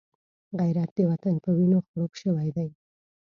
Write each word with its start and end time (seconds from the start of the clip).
غیرت 0.59 0.89
د 0.97 0.99
وطن 1.09 1.35
په 1.43 1.49
وینو 1.57 1.79
خړوب 1.87 2.11
شوی 2.21 2.49
دی 2.57 2.69